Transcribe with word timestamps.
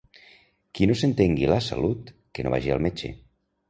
Qui 0.77 0.87
no 0.91 0.95
s'entengui 1.03 1.51
la 1.53 1.61
salut 1.69 2.13
que 2.37 2.47
no 2.49 2.59
vagi 2.59 2.79
al 2.79 2.87
metge. 2.89 3.17